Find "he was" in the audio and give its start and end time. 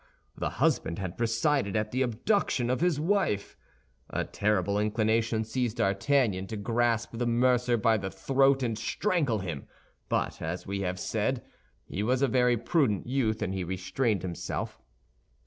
11.85-12.23